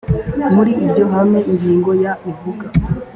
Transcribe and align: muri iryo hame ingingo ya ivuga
muri 0.55 0.71
iryo 0.85 1.05
hame 1.13 1.39
ingingo 1.51 1.91
ya 2.03 2.13
ivuga 2.31 2.65